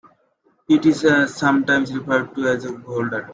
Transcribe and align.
It 0.67 0.87
is 0.87 1.01
sometimes 1.31 1.93
referred 1.93 2.33
to 2.33 2.47
as 2.47 2.65
a 2.65 2.75
howler. 2.75 3.29